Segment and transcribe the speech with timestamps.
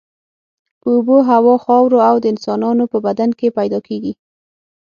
[0.81, 4.13] په اوبو، هوا، خاورو او د انسانانو په بدن کې پیدا کیږي.